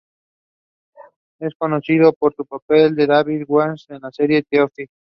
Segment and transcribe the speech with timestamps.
[1.37, 4.91] Es conocido por su papel de David Wallace en la serie "The Office".